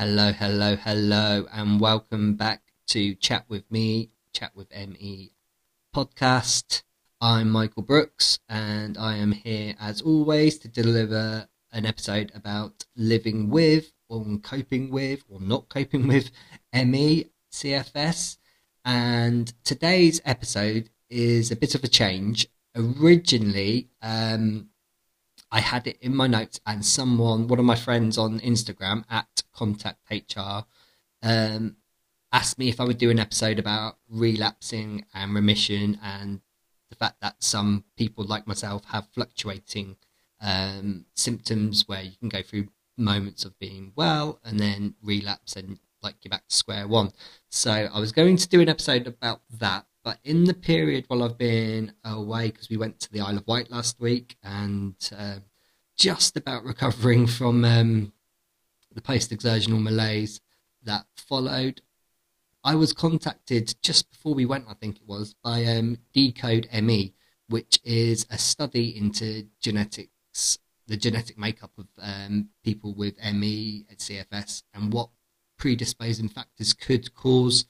Hello, 0.00 0.32
hello, 0.32 0.76
hello, 0.76 1.46
and 1.52 1.78
welcome 1.78 2.34
back 2.34 2.62
to 2.86 3.14
Chat 3.16 3.44
with 3.50 3.70
Me, 3.70 4.08
Chat 4.32 4.56
with 4.56 4.70
ME 4.70 5.32
podcast. 5.94 6.84
I'm 7.20 7.50
Michael 7.50 7.82
Brooks, 7.82 8.38
and 8.48 8.96
I 8.96 9.18
am 9.18 9.32
here 9.32 9.74
as 9.78 10.00
always 10.00 10.58
to 10.60 10.68
deliver 10.68 11.48
an 11.70 11.84
episode 11.84 12.32
about 12.34 12.86
living 12.96 13.50
with, 13.50 13.92
or 14.08 14.24
coping 14.42 14.90
with, 14.90 15.22
or 15.28 15.38
not 15.38 15.68
coping 15.68 16.06
with 16.08 16.30
ME 16.72 17.26
CFS. 17.52 18.38
And 18.86 19.52
today's 19.64 20.22
episode 20.24 20.88
is 21.10 21.50
a 21.50 21.56
bit 21.56 21.74
of 21.74 21.84
a 21.84 21.88
change. 21.88 22.48
Originally, 22.74 23.90
um, 24.00 24.69
I 25.50 25.60
had 25.60 25.86
it 25.86 25.98
in 26.00 26.14
my 26.14 26.26
notes, 26.26 26.60
and 26.66 26.84
someone, 26.84 27.48
one 27.48 27.58
of 27.58 27.64
my 27.64 27.76
friends 27.76 28.16
on 28.16 28.40
Instagram 28.40 29.04
at 29.10 29.42
Contact 29.52 29.98
HR, 30.10 30.64
um, 31.22 31.76
asked 32.32 32.58
me 32.58 32.68
if 32.68 32.80
I 32.80 32.84
would 32.84 32.98
do 32.98 33.10
an 33.10 33.18
episode 33.18 33.58
about 33.58 33.98
relapsing 34.08 35.06
and 35.12 35.34
remission, 35.34 35.98
and 36.02 36.40
the 36.88 36.96
fact 36.96 37.20
that 37.20 37.42
some 37.42 37.84
people 37.96 38.24
like 38.24 38.46
myself 38.46 38.84
have 38.86 39.08
fluctuating 39.12 39.96
um, 40.40 41.06
symptoms 41.14 41.84
where 41.86 42.02
you 42.02 42.16
can 42.18 42.28
go 42.28 42.42
through 42.42 42.68
moments 42.96 43.44
of 43.44 43.58
being 43.58 43.92
well 43.96 44.38
and 44.44 44.60
then 44.60 44.94
relapse 45.02 45.56
and 45.56 45.78
like 46.02 46.16
you're 46.22 46.30
back 46.30 46.46
to 46.48 46.54
square 46.54 46.86
one. 46.86 47.12
So 47.50 47.70
I 47.70 47.98
was 47.98 48.12
going 48.12 48.36
to 48.36 48.48
do 48.48 48.60
an 48.60 48.68
episode 48.68 49.06
about 49.06 49.42
that, 49.58 49.86
but 50.02 50.18
in 50.24 50.44
the 50.44 50.54
period 50.54 51.04
while 51.08 51.22
I've 51.22 51.38
been 51.38 51.92
away, 52.04 52.50
because 52.50 52.70
we 52.70 52.76
went 52.76 53.00
to 53.00 53.12
the 53.12 53.20
Isle 53.20 53.38
of 53.38 53.46
Wight 53.46 53.70
last 53.70 54.00
week 54.00 54.36
and 54.42 54.94
uh, 55.16 55.36
just 56.00 56.34
about 56.34 56.64
recovering 56.64 57.26
from 57.26 57.62
um, 57.62 58.10
the 58.94 59.02
post 59.02 59.30
exertional 59.32 59.78
malaise 59.78 60.40
that 60.82 61.04
followed, 61.14 61.82
I 62.64 62.74
was 62.74 62.94
contacted 62.94 63.74
just 63.82 64.10
before 64.10 64.32
we 64.32 64.46
went, 64.46 64.64
I 64.66 64.72
think 64.72 64.96
it 64.96 65.06
was, 65.06 65.34
by 65.44 65.62
um, 65.66 65.98
Decode 66.14 66.68
ME, 66.82 67.12
which 67.48 67.80
is 67.84 68.26
a 68.30 68.38
study 68.38 68.96
into 68.96 69.46
genetics, 69.60 70.58
the 70.86 70.96
genetic 70.96 71.36
makeup 71.36 71.72
of 71.76 71.86
um, 72.00 72.48
people 72.64 72.94
with 72.94 73.22
ME 73.22 73.84
at 73.90 73.98
CFS, 73.98 74.62
and 74.72 74.94
what 74.94 75.10
predisposing 75.58 76.30
factors 76.30 76.72
could 76.72 77.14
cause 77.14 77.66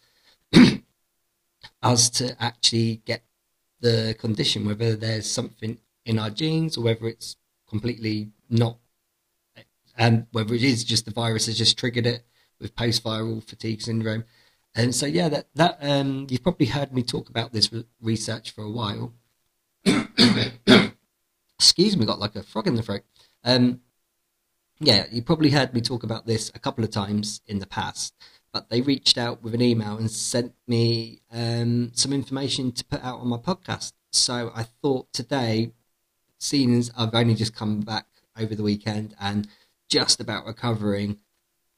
us 1.83 2.09
to 2.11 2.41
actually 2.41 3.03
get 3.05 3.25
the 3.81 4.15
condition, 4.21 4.67
whether 4.67 4.95
there's 4.95 5.29
something 5.29 5.79
in 6.07 6.21
our 6.21 6.31
genes 6.31 6.77
or 6.77 6.85
whether 6.85 7.09
it's 7.09 7.35
completely 7.71 8.33
not, 8.51 8.79
and 9.97 10.27
whether 10.33 10.55
it 10.55 10.63
is 10.63 10.85
just 10.85 11.07
the 11.07 11.11
virus 11.11 11.47
has 11.47 11.57
just 11.57 11.79
triggered 11.79 12.07
it 12.07 12.27
with 12.61 12.77
post-viral 12.77 13.43
fatigue 13.43 13.81
syndrome. 13.81 14.25
And 14.75 14.95
so, 14.95 15.07
yeah, 15.07 15.29
that 15.31 15.49
that 15.55 15.79
um, 15.81 16.27
you've 16.29 16.43
probably 16.43 16.67
heard 16.67 16.93
me 16.93 17.03
talk 17.03 17.29
about 17.29 17.53
this 17.53 17.73
re- 17.73 17.87
research 18.01 18.53
for 18.53 18.63
a 18.63 18.71
while. 18.71 19.15
Excuse 21.59 21.97
me, 21.97 22.07
got 22.07 22.21
like 22.21 22.37
a 22.37 22.43
frog 22.43 22.67
in 22.69 22.75
the 22.77 22.83
throat. 22.83 23.03
Um, 23.45 23.81
yeah, 24.79 25.07
you 25.11 25.23
probably 25.23 25.51
heard 25.51 25.75
me 25.75 25.81
talk 25.81 26.03
about 26.03 26.27
this 26.27 26.51
a 26.55 26.59
couple 26.59 26.85
of 26.85 26.91
times 26.91 27.41
in 27.47 27.59
the 27.59 27.67
past, 27.67 28.15
but 28.53 28.71
they 28.71 28.81
reached 28.81 29.19
out 29.19 29.43
with 29.43 29.55
an 29.55 29.63
email 29.63 29.97
and 29.97 30.11
sent 30.11 30.55
me 30.67 31.21
um, 31.33 31.91
some 31.95 32.13
information 32.13 32.73
to 32.73 32.85
put 32.85 33.05
out 33.05 33.21
on 33.21 33.29
my 33.29 33.37
podcast. 33.37 33.93
So 34.13 34.53
I 34.55 34.63
thought 34.63 35.13
today, 35.13 35.73
seeing 36.41 36.75
as 36.75 36.91
I've 36.97 37.15
only 37.15 37.35
just 37.35 37.55
come 37.55 37.81
back 37.81 38.07
over 38.37 38.55
the 38.55 38.63
weekend 38.63 39.15
and 39.21 39.47
just 39.89 40.21
about 40.21 40.47
recovering, 40.47 41.19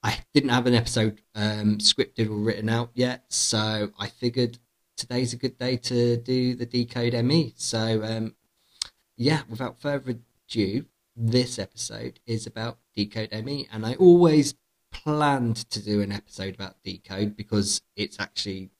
I 0.02 0.18
didn't 0.32 0.50
have 0.50 0.66
an 0.66 0.74
episode 0.74 1.20
um, 1.34 1.78
scripted 1.78 2.30
or 2.30 2.36
written 2.36 2.68
out 2.68 2.90
yet. 2.94 3.24
So 3.28 3.90
I 3.98 4.08
figured 4.08 4.58
today's 4.96 5.32
a 5.32 5.36
good 5.36 5.58
day 5.58 5.76
to 5.76 6.16
do 6.16 6.54
the 6.54 6.66
Decode 6.66 7.14
ME. 7.24 7.54
So 7.56 8.02
um, 8.02 8.34
yeah, 9.16 9.42
without 9.48 9.80
further 9.80 10.16
ado, 10.48 10.86
this 11.14 11.58
episode 11.58 12.20
is 12.26 12.46
about 12.46 12.78
Decode 12.96 13.32
ME, 13.44 13.68
and 13.70 13.84
I 13.84 13.94
always 13.94 14.54
planned 14.90 15.56
to 15.70 15.82
do 15.82 16.00
an 16.00 16.12
episode 16.12 16.54
about 16.54 16.82
Decode 16.82 17.36
because 17.36 17.82
it's 17.96 18.20
actually 18.20 18.70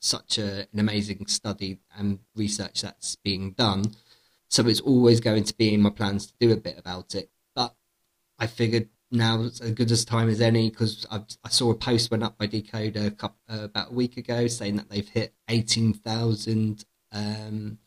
such 0.00 0.38
a, 0.38 0.66
an 0.72 0.78
amazing 0.78 1.26
study 1.26 1.78
and 1.96 2.18
research 2.34 2.82
that's 2.82 3.16
being 3.16 3.52
done. 3.52 3.94
So 4.54 4.68
it's 4.68 4.78
always 4.78 5.18
going 5.18 5.42
to 5.42 5.56
be 5.56 5.74
in 5.74 5.82
my 5.82 5.90
plans 5.90 6.28
to 6.28 6.34
do 6.38 6.52
a 6.52 6.56
bit 6.56 6.78
about 6.78 7.16
it. 7.16 7.28
But 7.56 7.74
I 8.38 8.46
figured 8.46 8.88
now 9.10 9.42
it's 9.42 9.60
as 9.60 9.72
good 9.72 9.90
as 9.90 10.04
time 10.04 10.28
as 10.28 10.40
any 10.40 10.70
because 10.70 11.04
I 11.10 11.48
saw 11.48 11.72
a 11.72 11.74
post 11.74 12.12
went 12.12 12.22
up 12.22 12.38
by 12.38 12.46
Decode 12.46 12.96
a 12.96 13.10
couple, 13.10 13.36
uh, 13.50 13.64
about 13.64 13.90
a 13.90 13.94
week 13.94 14.16
ago 14.16 14.46
saying 14.46 14.76
that 14.76 14.88
they've 14.88 15.08
hit 15.08 15.34
18,000 15.48 16.84
um, 17.10 17.78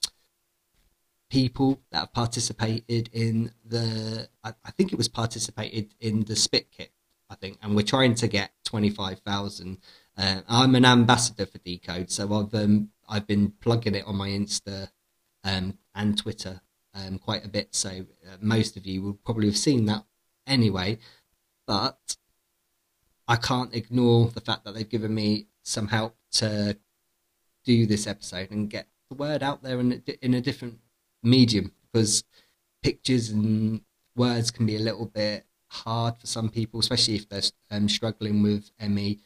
people 1.29 1.79
that 1.91 2.00
have 2.00 2.11
participated 2.11 3.11
in 3.13 3.53
the 3.63 4.27
I, 4.44 4.53
I, 4.66 4.72
think 4.72 4.91
it 4.91 4.97
was 4.97 5.07
participated 5.07 5.95
in 6.00 6.23
the 6.23 6.38
spit 6.38 6.72
kit 6.72 6.94
i 7.29 7.35
think 7.35 7.57
and 7.61 7.75
we're 7.75 7.81
trying 7.81 8.16
to 8.16 8.29
get 8.29 8.51
25000 8.63 9.77
uh, 10.17 10.41
i'm 10.47 10.75
an 10.75 10.85
ambassador 10.85 11.45
for 11.45 11.57
decode 11.57 12.09
so 12.09 12.23
i've 12.33 12.56
um, 12.56 12.91
i've 13.09 13.27
been 13.27 13.51
plugging 13.59 13.94
it 13.94 14.06
on 14.07 14.16
my 14.16 14.29
insta 14.29 14.88
um, 15.44 15.77
and 15.97 16.17
twitter 16.17 16.61
um, 16.93 17.19
quite 17.19 17.45
a 17.45 17.49
bit 17.49 17.75
so 17.75 17.89
uh, 17.89 18.37
most 18.39 18.77
of 18.77 18.85
you 18.85 19.01
will 19.01 19.13
probably 19.25 19.47
have 19.47 19.57
seen 19.57 19.85
that 19.85 20.05
anyway 20.45 20.97
but 21.65 22.15
i 23.27 23.35
can't 23.35 23.75
ignore 23.75 24.29
the 24.29 24.41
fact 24.41 24.63
that 24.63 24.73
they've 24.73 24.89
given 24.89 25.13
me 25.13 25.47
some 25.63 25.89
help 25.89 26.15
to 26.31 26.77
do 27.65 27.85
this 27.85 28.07
episode 28.07 28.49
and 28.51 28.69
get 28.69 28.87
the 29.09 29.15
word 29.15 29.43
out 29.43 29.61
there 29.61 29.79
in 29.79 29.91
a, 30.07 30.25
in 30.25 30.33
a 30.33 30.41
different 30.41 30.79
medium 31.21 31.73
because 31.91 32.23
pictures 32.81 33.29
and 33.29 33.81
words 34.15 34.51
can 34.51 34.65
be 34.65 34.75
a 34.75 34.79
little 34.79 35.05
bit 35.05 35.45
hard 35.69 36.17
for 36.17 36.27
some 36.27 36.49
people, 36.49 36.79
especially 36.79 37.15
if 37.15 37.29
they're 37.29 37.41
um, 37.71 37.89
struggling 37.89 38.41
with 38.41 38.71
ME, 38.79 39.19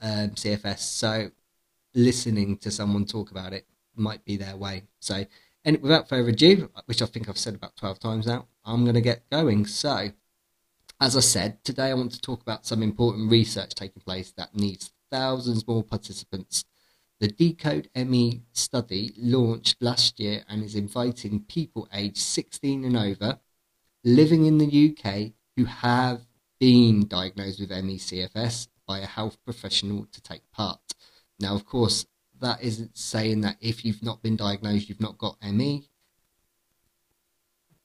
um, 0.00 0.30
CFS. 0.30 0.78
So 0.78 1.30
listening 1.94 2.56
to 2.58 2.70
someone 2.70 3.04
talk 3.04 3.30
about 3.30 3.52
it 3.52 3.66
might 3.94 4.24
be 4.24 4.36
their 4.36 4.56
way. 4.56 4.84
So, 5.00 5.24
and 5.64 5.80
without 5.80 6.08
further 6.08 6.30
ado, 6.30 6.70
which 6.86 7.02
I 7.02 7.06
think 7.06 7.28
I've 7.28 7.38
said 7.38 7.54
about 7.54 7.76
12 7.76 7.98
times 7.98 8.26
now, 8.26 8.48
I'm 8.64 8.84
going 8.84 8.94
to 8.94 9.00
get 9.00 9.28
going. 9.30 9.66
So, 9.66 10.10
as 11.00 11.16
I 11.16 11.20
said, 11.20 11.62
today 11.64 11.90
I 11.90 11.94
want 11.94 12.12
to 12.12 12.20
talk 12.20 12.42
about 12.42 12.66
some 12.66 12.82
important 12.82 13.30
research 13.30 13.74
taking 13.74 14.02
place 14.02 14.32
that 14.36 14.54
needs 14.54 14.92
thousands 15.10 15.66
more 15.66 15.82
participants 15.82 16.64
the 17.22 17.28
Decode 17.28 17.88
ME 17.94 18.42
study 18.52 19.12
launched 19.16 19.80
last 19.80 20.18
year 20.18 20.42
and 20.48 20.64
is 20.64 20.74
inviting 20.74 21.44
people 21.44 21.88
aged 21.92 22.18
16 22.18 22.84
and 22.84 22.96
over 22.96 23.38
living 24.02 24.44
in 24.44 24.58
the 24.58 24.90
UK 24.90 25.30
who 25.56 25.66
have 25.66 26.22
been 26.58 27.06
diagnosed 27.06 27.60
with 27.60 27.70
ME/CFS 27.70 28.66
by 28.88 28.98
a 28.98 29.06
health 29.06 29.38
professional 29.44 30.06
to 30.10 30.20
take 30.20 30.50
part. 30.50 30.80
Now, 31.38 31.54
of 31.54 31.64
course, 31.64 32.06
that 32.42 32.62
isn't 32.62 32.96
saying 32.96 33.40
that 33.40 33.56
if 33.60 33.84
you've 33.84 34.02
not 34.02 34.22
been 34.22 34.36
diagnosed, 34.36 34.88
you've 34.88 35.00
not 35.00 35.18
got 35.18 35.36
ME. 35.42 35.88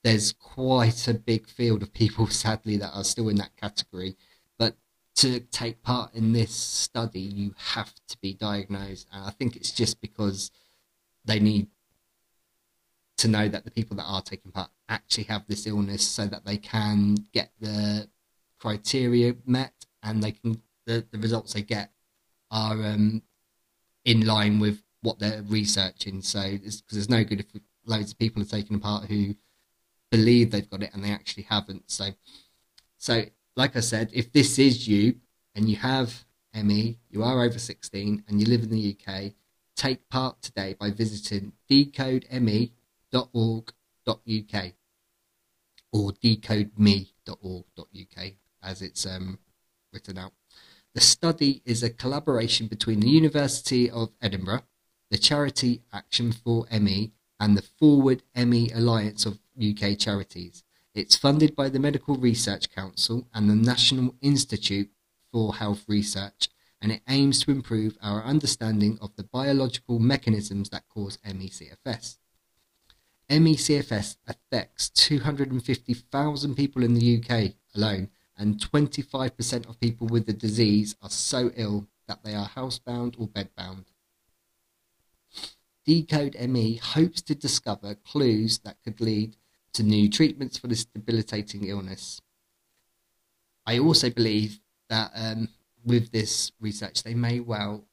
There's 0.04 0.32
quite 0.32 1.08
a 1.08 1.14
big 1.14 1.48
field 1.48 1.82
of 1.82 1.92
people, 1.92 2.26
sadly, 2.28 2.76
that 2.76 2.92
are 2.94 3.04
still 3.04 3.28
in 3.28 3.36
that 3.36 3.56
category 3.56 4.16
But 4.58 4.76
to 5.16 5.40
take 5.40 5.82
part 5.82 6.14
in 6.14 6.32
this 6.32 6.54
study, 6.54 7.20
you 7.20 7.54
have 7.56 7.94
to 8.08 8.18
be 8.20 8.34
diagnosed. 8.34 9.08
And 9.12 9.24
I 9.24 9.30
think 9.30 9.56
it's 9.56 9.72
just 9.72 10.00
because 10.00 10.50
they 11.24 11.40
need 11.40 11.68
to 13.18 13.28
know 13.28 13.48
that 13.48 13.64
the 13.64 13.70
people 13.70 13.96
that 13.96 14.04
are 14.04 14.22
taking 14.22 14.52
part 14.52 14.70
actually 14.88 15.24
have 15.24 15.44
this 15.48 15.66
illness 15.66 16.06
so 16.06 16.26
that 16.26 16.44
they 16.44 16.56
can 16.56 17.16
get 17.32 17.50
the 17.60 18.08
criteria 18.60 19.34
met 19.44 19.86
and 20.02 20.22
they 20.22 20.32
can 20.32 20.62
the, 20.86 21.04
the 21.10 21.18
results 21.18 21.52
they 21.52 21.62
get 21.62 21.92
are 22.50 22.82
um, 22.84 23.22
in 24.08 24.24
line 24.24 24.58
with 24.58 24.82
what 25.02 25.18
they're 25.18 25.42
researching. 25.42 26.22
So, 26.22 26.52
because 26.52 26.82
there's 26.90 27.10
no 27.10 27.24
good 27.24 27.40
if 27.40 27.46
loads 27.84 28.12
of 28.12 28.18
people 28.18 28.40
are 28.40 28.46
taking 28.46 28.80
part 28.80 29.04
who 29.04 29.34
believe 30.10 30.50
they've 30.50 30.70
got 30.70 30.82
it 30.82 30.94
and 30.94 31.04
they 31.04 31.10
actually 31.10 31.42
haven't. 31.42 31.90
So, 31.90 32.08
so 32.96 33.24
like 33.54 33.76
I 33.76 33.80
said, 33.80 34.08
if 34.14 34.32
this 34.32 34.58
is 34.58 34.88
you 34.88 35.16
and 35.54 35.68
you 35.68 35.76
have 35.76 36.24
ME, 36.54 36.98
you 37.10 37.22
are 37.22 37.44
over 37.44 37.58
16 37.58 38.24
and 38.26 38.40
you 38.40 38.46
live 38.46 38.62
in 38.62 38.70
the 38.70 38.96
UK, 38.96 39.32
take 39.76 40.08
part 40.08 40.40
today 40.40 40.74
by 40.80 40.90
visiting 40.90 41.52
decodeme.org.uk 41.70 42.72
or 45.92 46.12
decodeme.org.uk 46.12 48.32
as 48.62 48.82
it's 48.82 49.06
um, 49.06 49.38
written 49.92 50.16
out. 50.16 50.32
The 50.94 51.00
study 51.00 51.62
is 51.64 51.82
a 51.82 51.90
collaboration 51.90 52.66
between 52.66 53.00
the 53.00 53.10
University 53.10 53.90
of 53.90 54.10
Edinburgh, 54.20 54.62
the 55.10 55.18
Charity 55.18 55.82
Action 55.92 56.32
for 56.32 56.66
ME, 56.70 57.12
and 57.38 57.56
the 57.56 57.62
Forward 57.62 58.22
ME 58.34 58.70
Alliance 58.72 59.26
of 59.26 59.38
UK 59.58 59.98
Charities. 59.98 60.64
It's 60.94 61.16
funded 61.16 61.54
by 61.54 61.68
the 61.68 61.78
Medical 61.78 62.16
Research 62.16 62.70
Council 62.74 63.28
and 63.32 63.48
the 63.48 63.54
National 63.54 64.14
Institute 64.20 64.90
for 65.30 65.54
health 65.54 65.84
research 65.86 66.48
and 66.80 66.92
it 66.92 67.02
aims 67.08 67.42
to 67.42 67.50
improve 67.50 67.98
our 68.02 68.22
understanding 68.22 68.98
of 69.00 69.14
the 69.16 69.24
biological 69.24 69.98
mechanisms 69.98 70.70
that 70.70 70.88
cause 70.88 71.18
ME/CFS. 71.24 72.18
ME/CFS 73.28 74.16
affects 74.26 74.88
250,000 74.90 76.54
people 76.54 76.82
in 76.82 76.94
the 76.94 77.16
UK 77.16 77.54
alone, 77.74 78.10
and 78.38 78.58
25% 78.58 79.68
of 79.68 79.80
people 79.80 80.06
with 80.06 80.26
the 80.26 80.32
disease 80.32 80.96
are 81.02 81.10
so 81.10 81.50
ill 81.56 81.88
that 82.06 82.22
they 82.24 82.34
are 82.34 82.48
housebound 82.48 83.14
or 83.18 83.28
bedbound. 83.28 83.84
Decode 85.84 86.36
ME 86.48 86.76
hopes 86.76 87.22
to 87.22 87.34
discover 87.34 87.94
clues 87.94 88.58
that 88.58 88.76
could 88.84 89.00
lead 89.00 89.36
to 89.72 89.82
new 89.82 90.08
treatments 90.08 90.58
for 90.58 90.66
this 90.66 90.84
debilitating 90.84 91.64
illness. 91.64 92.20
I 93.66 93.78
also 93.78 94.10
believe 94.10 94.60
that 94.88 95.10
um, 95.14 95.48
with 95.84 96.10
this 96.12 96.52
research, 96.60 97.02
they 97.02 97.14
may 97.14 97.40
well 97.40 97.84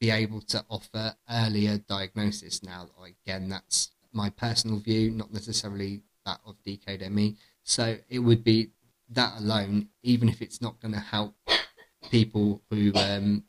be 0.00 0.10
able 0.10 0.40
to 0.42 0.64
offer 0.68 1.14
earlier 1.30 1.78
diagnosis. 1.78 2.62
Now, 2.62 2.88
again, 3.04 3.48
that's 3.48 3.90
my 4.12 4.30
personal 4.30 4.78
view, 4.78 5.10
not 5.10 5.32
necessarily 5.32 6.02
that 6.24 6.40
of 6.46 6.56
Decode 6.64 7.08
ME. 7.10 7.36
So 7.62 7.98
it 8.08 8.20
would 8.20 8.44
be 8.44 8.70
that 9.10 9.38
alone, 9.38 9.88
even 10.02 10.28
if 10.28 10.42
it's 10.42 10.60
not 10.60 10.80
going 10.80 10.94
to 10.94 11.00
help 11.00 11.34
people 12.10 12.62
who. 12.70 12.92
Um, 12.94 13.44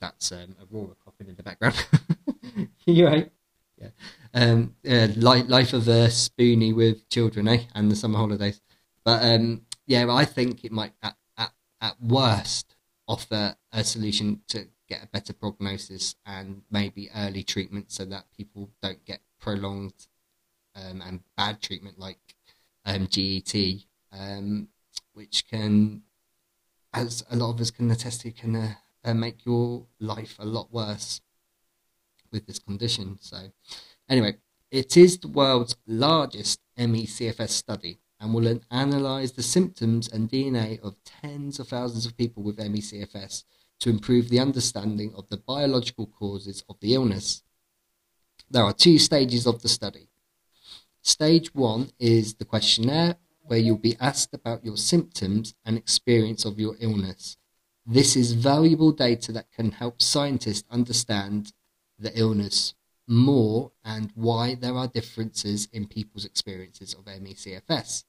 that's 0.00 0.32
um, 0.32 0.56
Aurora 0.60 0.96
coughing 1.04 1.28
in 1.28 1.36
the 1.36 1.44
background. 1.44 1.86
you 2.86 3.06
right? 3.06 3.30
Yeah. 3.78 3.88
Um, 4.34 4.74
uh, 4.88 5.08
life, 5.16 5.44
life 5.48 5.72
of 5.72 5.86
a 5.86 6.08
spoonie 6.08 6.74
with 6.74 7.08
children, 7.08 7.46
eh? 7.48 7.64
And 7.74 7.90
the 7.90 7.96
summer 7.96 8.18
holidays. 8.18 8.60
But 9.04 9.24
um, 9.24 9.62
yeah, 9.86 10.10
I 10.10 10.24
think 10.24 10.64
it 10.64 10.72
might, 10.72 10.92
at, 11.02 11.16
at, 11.38 11.52
at 11.80 12.00
worst, 12.00 12.74
offer 13.06 13.56
a 13.72 13.84
solution 13.84 14.40
to 14.48 14.66
get 14.88 15.04
a 15.04 15.08
better 15.08 15.32
prognosis 15.32 16.16
and 16.26 16.62
maybe 16.70 17.08
early 17.14 17.42
treatment 17.42 17.92
so 17.92 18.04
that 18.04 18.24
people 18.36 18.70
don't 18.82 19.04
get 19.04 19.20
prolonged 19.40 20.06
um, 20.74 21.00
and 21.00 21.20
bad 21.36 21.60
treatment 21.60 21.98
like 21.98 22.18
um, 22.84 23.06
GET, 23.06 23.54
um, 24.12 24.68
which 25.14 25.46
can, 25.48 26.02
as 26.92 27.24
a 27.30 27.36
lot 27.36 27.50
of 27.50 27.60
us 27.60 27.70
can 27.70 27.90
attest 27.90 28.22
to, 28.22 28.30
can 28.30 28.56
uh, 28.56 28.72
uh, 29.04 29.14
make 29.14 29.44
your 29.44 29.86
life 30.00 30.36
a 30.38 30.44
lot 30.44 30.72
worse 30.72 31.20
with 32.30 32.46
this 32.46 32.58
condition. 32.58 33.18
So, 33.20 33.38
anyway, 34.08 34.36
it 34.70 34.96
is 34.96 35.18
the 35.18 35.28
world's 35.28 35.76
largest 35.86 36.60
ME/CFS 36.76 37.50
study 37.50 37.98
and 38.20 38.32
will 38.32 38.60
analyze 38.70 39.32
the 39.32 39.42
symptoms 39.42 40.08
and 40.08 40.30
DNA 40.30 40.80
of 40.80 40.96
tens 41.04 41.58
of 41.58 41.68
thousands 41.68 42.06
of 42.06 42.16
people 42.16 42.42
with 42.42 42.58
ME/CFS 42.58 43.44
to 43.80 43.90
improve 43.90 44.28
the 44.28 44.38
understanding 44.38 45.12
of 45.16 45.28
the 45.28 45.36
biological 45.36 46.06
causes 46.06 46.62
of 46.68 46.76
the 46.80 46.94
illness. 46.94 47.42
There 48.48 48.62
are 48.62 48.72
two 48.72 48.98
stages 48.98 49.46
of 49.46 49.62
the 49.62 49.68
study. 49.68 50.08
Stage 51.02 51.52
one 51.52 51.90
is 51.98 52.34
the 52.34 52.44
questionnaire, 52.44 53.16
where 53.52 53.60
you'll 53.60 53.76
be 53.76 53.98
asked 54.00 54.32
about 54.32 54.64
your 54.64 54.78
symptoms 54.78 55.52
and 55.62 55.76
experience 55.76 56.46
of 56.46 56.58
your 56.58 56.74
illness. 56.80 57.36
This 57.84 58.16
is 58.16 58.32
valuable 58.32 58.92
data 58.92 59.30
that 59.32 59.52
can 59.52 59.72
help 59.72 60.00
scientists 60.00 60.64
understand 60.70 61.52
the 61.98 62.18
illness 62.18 62.72
more 63.06 63.72
and 63.84 64.10
why 64.14 64.54
there 64.54 64.72
are 64.72 64.88
differences 64.88 65.68
in 65.70 65.86
people's 65.86 66.24
experiences 66.24 66.94
of 66.94 67.06
ME/CFS. 67.06 68.04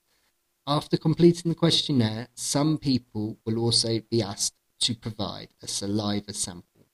After 0.65 0.95
completing 0.95 1.49
the 1.49 1.55
questionnaire, 1.55 2.29
some 2.33 2.77
people 2.77 3.37
will 3.45 3.59
also 3.59 3.99
be 3.99 4.21
asked 4.21 4.55
to 4.79 4.95
provide 4.95 5.49
a 5.61 5.67
saliva 5.67 6.31
sample 6.31 6.87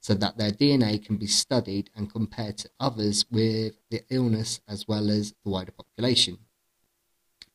so 0.00 0.12
that 0.12 0.36
their 0.36 0.52
DNA 0.52 0.98
can 1.02 1.16
be 1.16 1.26
studied 1.26 1.88
and 1.96 2.12
compared 2.12 2.58
to 2.58 2.70
others 2.78 3.24
with 3.30 3.78
the 3.88 4.02
illness 4.10 4.60
as 4.68 4.86
well 4.86 5.08
as 5.08 5.32
the 5.42 5.48
wider 5.48 5.72
population. 5.72 6.43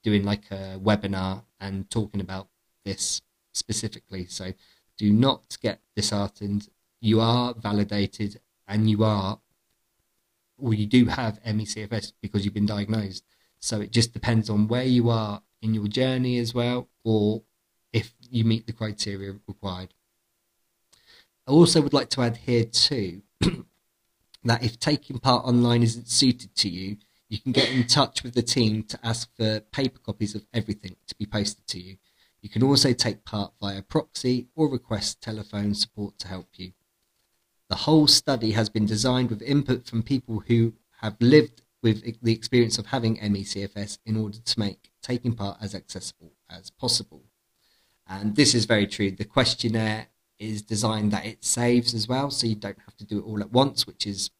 doing 0.03 0.23
like 0.25 0.51
a 0.51 0.79
webinar 0.83 1.43
and 1.59 1.89
talking 1.89 2.19
about 2.19 2.47
this 2.83 3.21
specifically. 3.53 4.25
So, 4.25 4.53
do 4.97 5.11
not 5.11 5.57
get 5.61 5.79
disheartened. 5.95 6.69
You 6.99 7.19
are 7.21 7.53
validated 7.53 8.39
and 8.67 8.89
you 8.89 9.03
are, 9.03 9.39
or 10.57 10.73
you 10.73 10.85
do 10.85 11.05
have 11.05 11.39
ME/CFS 11.45 12.13
because 12.21 12.45
you've 12.45 12.53
been 12.53 12.65
diagnosed 12.65 13.23
so 13.63 13.79
it 13.79 13.91
just 13.91 14.11
depends 14.11 14.49
on 14.49 14.67
where 14.67 14.83
you 14.83 15.09
are 15.09 15.41
in 15.61 15.73
your 15.73 15.87
journey 15.87 16.37
as 16.37 16.53
well, 16.53 16.89
or 17.05 17.43
if 17.93 18.13
you 18.29 18.43
meet 18.43 18.67
the 18.67 18.73
criteria 18.73 19.35
required. 19.47 19.93
I 21.47 21.51
also 21.51 21.79
would 21.79 21.93
like 21.93 22.09
to 22.09 22.23
add 22.23 22.35
here 22.35 22.65
too 22.65 23.21
that 24.43 24.65
if 24.65 24.81
taking 24.81 25.17
part 25.17 25.45
online 25.45 25.81
isn't 25.81 26.09
suited 26.09 26.53
to 26.55 26.67
you, 26.67 26.97
you 27.29 27.39
can 27.39 27.53
get 27.53 27.71
in 27.71 27.87
touch 27.87 28.21
with 28.21 28.33
the 28.33 28.41
team 28.41 28.83
to 28.83 28.99
ask 29.01 29.33
for 29.37 29.61
paper 29.61 29.99
copies 29.99 30.35
of 30.35 30.45
everything 30.53 30.97
to 31.07 31.15
be 31.15 31.25
posted 31.25 31.65
to 31.67 31.79
you. 31.79 31.95
You 32.43 32.49
can 32.49 32.61
also 32.61 32.91
take 32.91 33.23
part 33.23 33.53
via 33.61 33.81
proxy 33.81 34.47
or 34.53 34.67
request 34.67 35.21
telephone 35.21 35.73
support 35.73 36.19
to 36.19 36.27
help 36.27 36.49
you. 36.57 36.73
The 37.69 37.77
whole 37.77 38.05
study 38.05 38.51
has 38.51 38.69
been 38.69 38.85
designed 38.85 39.29
with 39.29 39.41
input 39.41 39.87
from 39.87 40.03
people 40.03 40.43
who 40.47 40.73
have 40.99 41.15
lived 41.21 41.61
with 41.81 42.03
the 42.21 42.33
experience 42.33 42.77
of 42.77 42.87
having 42.87 43.17
ME/CFS 43.21 43.97
in 44.05 44.17
order 44.17 44.39
to 44.39 44.59
make 44.59 44.91
taking 45.01 45.35
part 45.35 45.57
as 45.61 45.73
accessible 45.73 46.33
as 46.49 46.69
possible. 46.69 47.23
And 48.05 48.35
this 48.35 48.53
is 48.53 48.65
very 48.65 48.87
true. 48.87 49.11
The 49.11 49.23
questionnaire 49.23 50.07
is 50.37 50.61
designed 50.61 51.11
that 51.13 51.25
it 51.25 51.45
saves 51.45 51.93
as 51.93 52.09
well, 52.09 52.29
so 52.29 52.45
you 52.45 52.55
don't 52.55 52.79
have 52.79 52.97
to 52.97 53.05
do 53.05 53.19
it 53.19 53.23
all 53.23 53.39
at 53.39 53.53
once, 53.53 53.87
which 53.87 54.05
is 54.05 54.31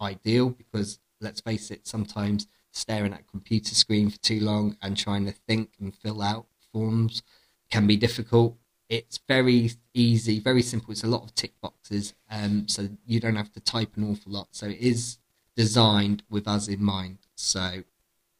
ideal 0.00 0.48
because 0.48 0.98
let's 1.20 1.42
face 1.42 1.70
it, 1.70 1.86
sometimes 1.86 2.46
staring 2.70 3.12
at 3.12 3.20
a 3.20 3.24
computer 3.24 3.74
screen 3.74 4.08
for 4.08 4.18
too 4.18 4.40
long 4.40 4.78
and 4.80 4.96
trying 4.96 5.26
to 5.26 5.32
think 5.32 5.74
and 5.78 5.94
fill 5.94 6.22
out 6.22 6.46
forms 6.72 7.22
can 7.70 7.86
be 7.86 7.96
difficult. 7.96 8.56
It's 8.88 9.20
very 9.28 9.70
easy, 9.94 10.40
very 10.40 10.62
simple. 10.62 10.90
It's 10.92 11.04
a 11.04 11.08
lot 11.08 11.22
of 11.22 11.34
tick 11.34 11.52
boxes, 11.60 12.14
um, 12.30 12.66
so 12.68 12.88
you 13.06 13.20
don't 13.20 13.36
have 13.36 13.52
to 13.52 13.60
type 13.60 13.96
an 13.96 14.10
awful 14.10 14.32
lot. 14.32 14.48
So 14.50 14.66
it 14.66 14.78
is 14.78 15.18
designed 15.56 16.22
with 16.28 16.48
us 16.48 16.68
in 16.68 16.82
mind. 16.82 17.18
So, 17.34 17.84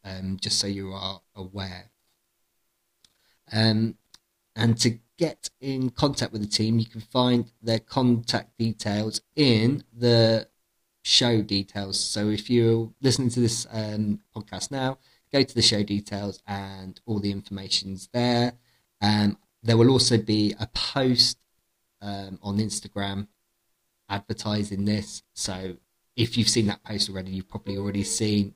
um, 0.04 0.38
just 0.40 0.58
so 0.58 0.66
you 0.66 0.92
are 0.92 1.20
aware. 1.36 1.90
Um, 3.52 3.96
and 4.56 4.76
to 4.78 4.98
get 5.16 5.50
in 5.60 5.90
contact 5.90 6.32
with 6.32 6.42
the 6.42 6.48
team, 6.48 6.78
you 6.78 6.86
can 6.86 7.00
find 7.00 7.52
their 7.62 7.78
contact 7.78 8.56
details 8.58 9.20
in 9.36 9.84
the 9.92 10.48
show 11.02 11.42
details. 11.42 12.00
So 12.00 12.28
if 12.28 12.50
you're 12.50 12.90
listening 13.00 13.30
to 13.30 13.40
this 13.40 13.66
um, 13.70 14.20
podcast 14.34 14.70
now, 14.70 14.98
go 15.32 15.42
to 15.42 15.54
the 15.54 15.62
show 15.62 15.82
details 15.82 16.42
and 16.46 17.00
all 17.06 17.20
the 17.20 17.30
information's 17.30 18.08
there. 18.12 18.54
Um, 19.00 19.38
there 19.62 19.76
will 19.76 19.90
also 19.90 20.18
be 20.18 20.54
a 20.58 20.66
post 20.66 21.38
um, 22.00 22.38
on 22.42 22.58
Instagram 22.58 23.28
advertising 24.08 24.84
this. 24.84 25.22
So 25.34 25.76
if 26.16 26.36
you've 26.36 26.48
seen 26.48 26.66
that 26.66 26.82
post 26.82 27.08
already, 27.08 27.30
you've 27.30 27.48
probably 27.48 27.76
already 27.76 28.04
seen 28.04 28.54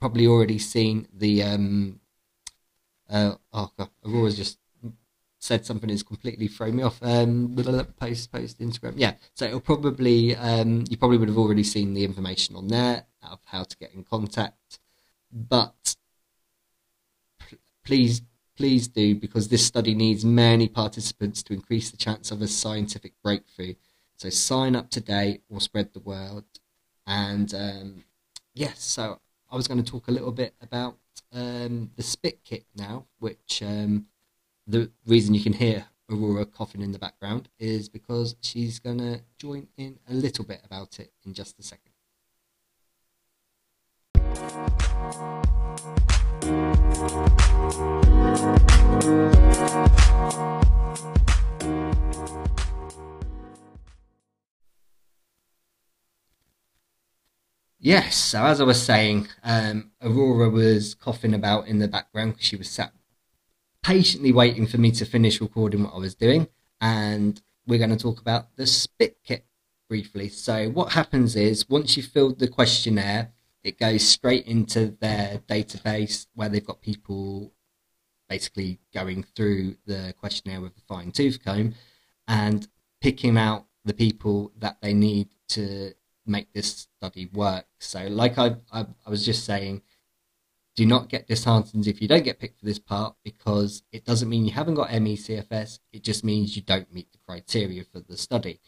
probably 0.00 0.26
already 0.26 0.58
seen 0.58 1.06
the 1.12 1.42
um 1.42 2.00
uh 3.10 3.34
oh 3.52 3.70
god 3.76 3.90
aurora's 4.04 4.36
just 4.36 4.58
said 5.38 5.64
something 5.64 5.88
that's 5.88 6.02
completely 6.02 6.48
thrown 6.48 6.76
me 6.76 6.82
off 6.82 6.98
um 7.02 7.54
post 7.98 8.32
post 8.32 8.58
instagram 8.60 8.94
yeah 8.96 9.12
so 9.34 9.44
it'll 9.44 9.60
probably 9.60 10.34
um 10.36 10.84
you 10.88 10.96
probably 10.96 11.18
would 11.18 11.28
have 11.28 11.38
already 11.38 11.62
seen 11.62 11.92
the 11.94 12.04
information 12.04 12.56
on 12.56 12.66
there 12.68 13.04
of 13.22 13.38
how 13.44 13.62
to 13.62 13.76
get 13.76 13.92
in 13.94 14.02
contact 14.02 14.78
but 15.30 15.96
please 17.84 18.22
please 18.60 18.88
do 18.88 19.14
because 19.14 19.48
this 19.48 19.64
study 19.64 19.94
needs 19.94 20.22
many 20.22 20.68
participants 20.68 21.42
to 21.42 21.54
increase 21.54 21.90
the 21.90 21.96
chance 21.96 22.30
of 22.30 22.42
a 22.42 22.46
scientific 22.46 23.14
breakthrough 23.22 23.72
so 24.18 24.28
sign 24.28 24.76
up 24.76 24.90
today 24.90 25.40
or 25.48 25.62
spread 25.62 25.88
the 25.94 26.00
word 26.00 26.44
and 27.06 27.54
um 27.54 28.04
yes 28.52 28.84
so 28.84 29.18
I 29.50 29.56
was 29.56 29.66
going 29.66 29.82
to 29.82 29.90
talk 29.90 30.08
a 30.08 30.12
little 30.12 30.30
bit 30.30 30.54
about 30.60 30.98
um, 31.32 31.90
the 31.96 32.02
spit 32.04 32.44
kit 32.44 32.66
now, 32.76 33.06
which 33.18 33.62
um, 33.64 34.06
the 34.66 34.90
reason 35.06 35.34
you 35.34 35.42
can 35.42 35.54
hear 35.54 35.86
Aurora 36.08 36.46
coughing 36.46 36.82
in 36.82 36.92
the 36.92 36.98
background 37.00 37.48
is 37.58 37.88
because 37.88 38.36
she's 38.40 38.78
going 38.78 38.98
to 38.98 39.22
join 39.38 39.66
in 39.76 39.98
a 40.08 40.14
little 40.14 40.44
bit 40.44 40.60
about 40.64 41.00
it 41.00 41.12
in 41.24 41.34
just 41.34 41.58
a 41.58 41.62
second. 41.62 41.90
Yes, 57.82 58.14
so 58.14 58.44
as 58.44 58.60
I 58.60 58.64
was 58.64 58.82
saying, 58.82 59.28
um, 59.42 59.90
Aurora 60.02 60.50
was 60.50 60.94
coughing 60.94 61.34
about 61.34 61.66
in 61.66 61.78
the 61.78 61.88
background 61.88 62.32
because 62.32 62.46
she 62.46 62.56
was 62.56 62.68
sat 62.68 62.92
patiently 63.82 64.32
waiting 64.32 64.66
for 64.66 64.78
me 64.78 64.90
to 64.92 65.04
finish 65.04 65.40
recording 65.40 65.84
what 65.84 65.94
I 65.94 65.98
was 65.98 66.14
doing. 66.14 66.48
And 66.80 67.40
we're 67.66 67.78
going 67.78 67.90
to 67.90 67.96
talk 67.96 68.20
about 68.20 68.54
the 68.56 68.66
spit 68.66 69.18
kit 69.24 69.46
briefly. 69.88 70.28
So, 70.28 70.68
what 70.68 70.92
happens 70.92 71.36
is 71.36 71.68
once 71.68 71.96
you've 71.96 72.06
filled 72.06 72.38
the 72.38 72.48
questionnaire, 72.48 73.32
it 73.62 73.78
goes 73.78 74.06
straight 74.06 74.46
into 74.46 74.96
their 75.00 75.40
database 75.48 76.26
where 76.34 76.48
they've 76.48 76.66
got 76.66 76.80
people 76.80 77.52
basically 78.28 78.78
going 78.94 79.24
through 79.34 79.76
the 79.86 80.14
questionnaire 80.18 80.60
with 80.60 80.76
a 80.76 80.80
fine 80.82 81.10
tooth 81.10 81.44
comb 81.44 81.74
and 82.28 82.68
picking 83.00 83.36
out 83.36 83.66
the 83.84 83.92
people 83.92 84.52
that 84.58 84.78
they 84.80 84.94
need 84.94 85.28
to 85.48 85.92
make 86.26 86.52
this 86.52 86.88
study 86.96 87.28
work. 87.32 87.66
So, 87.78 88.06
like 88.06 88.38
I, 88.38 88.56
I, 88.72 88.86
I 89.06 89.10
was 89.10 89.24
just 89.24 89.44
saying, 89.44 89.82
do 90.76 90.86
not 90.86 91.08
get 91.08 91.26
disheartened 91.26 91.86
if 91.86 92.00
you 92.00 92.08
don't 92.08 92.24
get 92.24 92.38
picked 92.38 92.60
for 92.60 92.66
this 92.66 92.78
part 92.78 93.16
because 93.24 93.82
it 93.92 94.04
doesn't 94.04 94.28
mean 94.28 94.44
you 94.44 94.52
haven't 94.52 94.74
got 94.74 94.92
ME/CFS. 94.92 95.80
It 95.92 96.04
just 96.04 96.24
means 96.24 96.56
you 96.56 96.62
don't 96.62 96.92
meet 96.94 97.10
the 97.12 97.18
criteria 97.18 97.84
for 97.84 98.00
the 98.00 98.16
study. 98.16 98.60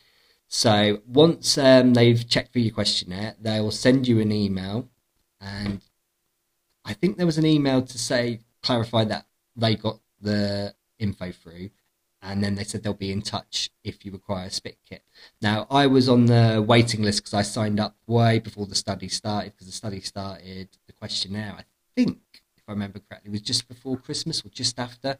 So 0.54 1.00
once 1.06 1.56
um, 1.56 1.94
they've 1.94 2.28
checked 2.28 2.52
through 2.52 2.60
your 2.60 2.74
questionnaire, 2.74 3.36
they 3.40 3.58
will 3.58 3.70
send 3.70 4.06
you 4.06 4.20
an 4.20 4.30
email, 4.30 4.86
and 5.40 5.80
I 6.84 6.92
think 6.92 7.16
there 7.16 7.24
was 7.24 7.38
an 7.38 7.46
email 7.46 7.80
to 7.80 7.98
say 7.98 8.40
clarify 8.62 9.04
that 9.04 9.24
they 9.56 9.76
got 9.76 10.00
the 10.20 10.74
info 10.98 11.32
through, 11.32 11.70
and 12.20 12.44
then 12.44 12.54
they 12.54 12.64
said 12.64 12.82
they'll 12.82 12.92
be 12.92 13.10
in 13.10 13.22
touch 13.22 13.70
if 13.82 14.04
you 14.04 14.12
require 14.12 14.48
a 14.48 14.50
spit 14.50 14.76
kit. 14.86 15.02
Now, 15.40 15.66
I 15.70 15.86
was 15.86 16.06
on 16.06 16.26
the 16.26 16.62
waiting 16.64 17.00
list 17.00 17.20
because 17.20 17.34
I 17.34 17.40
signed 17.40 17.80
up 17.80 17.96
way 18.06 18.38
before 18.38 18.66
the 18.66 18.74
study 18.74 19.08
started 19.08 19.52
because 19.52 19.68
the 19.68 19.72
study 19.72 20.00
started 20.00 20.68
the 20.86 20.92
questionnaire. 20.92 21.54
I 21.60 21.64
think, 21.96 22.18
if 22.58 22.64
I 22.68 22.72
remember 22.72 22.98
correctly, 22.98 23.30
was 23.30 23.40
just 23.40 23.68
before 23.68 23.96
Christmas 23.96 24.44
or 24.44 24.50
just 24.50 24.78
after. 24.78 25.16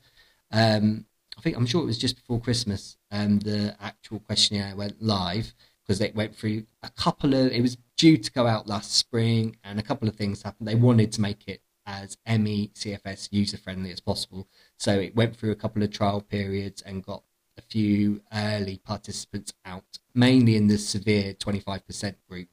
Um, 0.50 1.06
I 1.36 1.40
think 1.40 1.56
I'm 1.56 1.66
sure 1.66 1.82
it 1.82 1.86
was 1.86 1.98
just 1.98 2.16
before 2.16 2.40
Christmas. 2.40 2.96
Um, 3.10 3.38
the 3.38 3.76
actual 3.80 4.20
questionnaire 4.20 4.74
went 4.76 5.02
live 5.02 5.54
because 5.82 6.00
it 6.00 6.14
went 6.14 6.34
through 6.34 6.64
a 6.82 6.90
couple 6.90 7.34
of. 7.34 7.52
It 7.52 7.62
was 7.62 7.78
due 7.96 8.16
to 8.16 8.32
go 8.32 8.46
out 8.46 8.66
last 8.66 8.94
spring, 8.94 9.56
and 9.64 9.78
a 9.78 9.82
couple 9.82 10.08
of 10.08 10.16
things 10.16 10.42
happened. 10.42 10.68
They 10.68 10.74
wanted 10.74 11.12
to 11.12 11.20
make 11.20 11.48
it 11.48 11.62
as 11.86 12.16
ME 12.26 12.70
CFS 12.74 13.28
user 13.32 13.56
friendly 13.56 13.90
as 13.90 14.00
possible. 14.00 14.48
So 14.78 14.98
it 15.00 15.16
went 15.16 15.36
through 15.36 15.50
a 15.50 15.56
couple 15.56 15.82
of 15.82 15.90
trial 15.90 16.20
periods 16.20 16.82
and 16.82 17.04
got 17.04 17.24
a 17.58 17.62
few 17.62 18.22
early 18.32 18.78
participants 18.78 19.52
out, 19.64 19.98
mainly 20.14 20.56
in 20.56 20.68
the 20.68 20.78
severe 20.78 21.34
25% 21.34 22.14
group, 22.28 22.48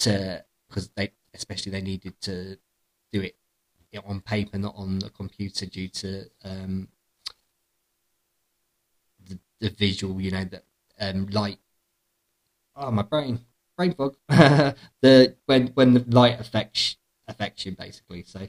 to 0.00 0.44
because 0.68 0.88
they 0.96 1.12
especially 1.34 1.72
they 1.72 1.80
needed 1.80 2.20
to 2.20 2.56
do 3.12 3.20
it 3.20 3.36
on 4.06 4.20
paper, 4.20 4.58
not 4.58 4.74
on 4.76 4.98
the 5.00 5.10
computer, 5.10 5.66
due 5.66 5.88
to 5.88 6.24
um, 6.44 6.88
the, 9.62 9.70
visual, 9.70 10.20
you 10.20 10.30
know, 10.30 10.44
that 10.44 10.64
um, 11.00 11.26
light. 11.28 11.58
Oh, 12.76 12.90
my 12.90 13.02
brain, 13.02 13.40
brain 13.76 13.94
fog. 13.94 14.16
the 14.28 15.36
when 15.46 15.68
when 15.68 15.94
the 15.94 16.04
light 16.08 16.40
affects 16.40 16.96
affects 17.28 17.64
you 17.64 17.72
basically. 17.72 18.22
So 18.22 18.48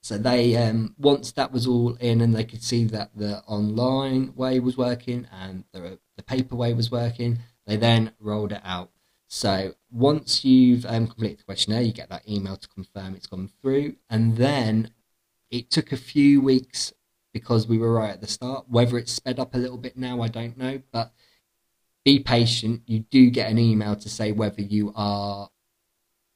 so 0.00 0.18
they 0.18 0.56
um, 0.56 0.94
once 0.98 1.32
that 1.32 1.52
was 1.52 1.66
all 1.66 1.94
in 1.94 2.20
and 2.20 2.34
they 2.34 2.44
could 2.44 2.62
see 2.62 2.84
that 2.86 3.10
the 3.14 3.42
online 3.46 4.34
way 4.34 4.58
was 4.58 4.76
working 4.76 5.28
and 5.32 5.64
the 5.72 5.98
the 6.16 6.22
paper 6.22 6.56
way 6.56 6.74
was 6.74 6.90
working, 6.90 7.38
they 7.66 7.76
then 7.76 8.12
rolled 8.18 8.52
it 8.52 8.62
out. 8.64 8.90
So 9.28 9.74
once 9.90 10.44
you've 10.44 10.84
um, 10.86 11.06
completed 11.06 11.38
the 11.38 11.44
questionnaire, 11.44 11.82
you 11.82 11.92
get 11.92 12.10
that 12.10 12.28
email 12.28 12.56
to 12.56 12.68
confirm 12.68 13.14
it's 13.14 13.26
gone 13.26 13.50
through, 13.60 13.96
and 14.10 14.36
then 14.36 14.90
it 15.50 15.70
took 15.70 15.92
a 15.92 15.96
few 15.96 16.40
weeks 16.40 16.92
because 17.32 17.66
we 17.66 17.78
were 17.78 17.92
right 17.92 18.10
at 18.10 18.20
the 18.20 18.26
start. 18.26 18.66
Whether 18.68 18.98
it's 18.98 19.12
sped 19.12 19.38
up 19.38 19.54
a 19.54 19.58
little 19.58 19.78
bit 19.78 19.96
now, 19.96 20.20
I 20.22 20.28
don't 20.28 20.56
know, 20.56 20.82
but 20.92 21.12
be 22.04 22.18
patient. 22.20 22.82
You 22.86 23.00
do 23.00 23.30
get 23.30 23.50
an 23.50 23.58
email 23.58 23.96
to 23.96 24.08
say 24.08 24.32
whether 24.32 24.60
you 24.60 24.92
are 24.96 25.48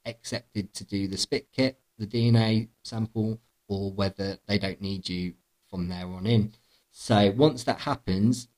accepted 0.05 0.73
to 0.75 0.85
do 0.85 1.09
the 1.09 1.17
spit 1.17 1.49
kit, 1.53 1.81
the 1.99 2.07
DNA 2.07 2.69
sample, 2.83 3.41
or 3.69 3.93
whether 3.93 4.39
they 4.47 4.59
don't 4.59 4.81
need 4.81 5.09
you 5.09 5.35
from 5.69 5.89
there 5.89 6.07
on 6.07 6.27
in. 6.27 6.53
So 6.93 7.33
once 7.37 7.65
that 7.65 7.81
happens, 7.81 8.49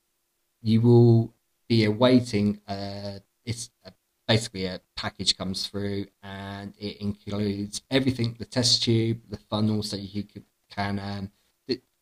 you 0.62 0.80
will 0.80 1.34
be 1.68 1.84
awaiting. 1.84 2.60
Uh, 2.68 3.18
it's 3.44 3.70
a, 3.84 3.92
basically 4.26 4.66
a 4.66 4.80
package 4.96 5.36
comes 5.36 5.66
through, 5.66 6.06
and 6.22 6.74
it 6.78 6.98
includes 6.98 7.82
everything: 7.90 8.36
the 8.38 8.44
test 8.44 8.82
tube, 8.82 9.22
the 9.28 9.38
funnel, 9.50 9.82
so 9.82 9.96
you 9.96 10.24
can 10.70 10.98
um, 10.98 11.30